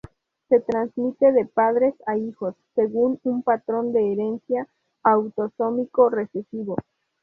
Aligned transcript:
Se 0.49 0.59
transmite 0.59 1.31
de 1.31 1.45
padres 1.45 1.93
a 2.07 2.17
hijos 2.17 2.55
según 2.73 3.19
un 3.23 3.43
patrón 3.43 3.93
de 3.93 4.11
herencia 4.13 4.67
autosómico 5.03 6.09
recesivo. 6.09 6.75